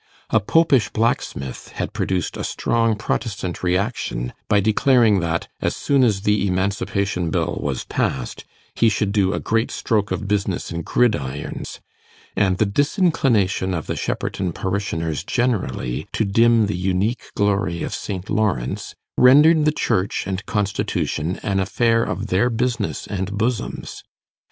[0.31, 6.21] A Popish blacksmith had produced a strong Protestant reaction by declaring that, as soon as
[6.21, 8.43] the Emancipation Bill was passed,
[8.73, 11.81] he should do a great stroke of business in gridirons;
[12.35, 18.27] and the disinclination of the Shepperton parishioners generally to dim the unique glory of St
[18.27, 24.03] Lawrence, rendered the Church and Constitution an affair of their business and bosoms.